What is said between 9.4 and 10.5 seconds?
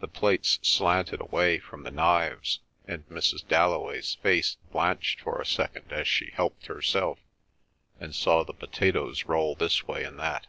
this way and that.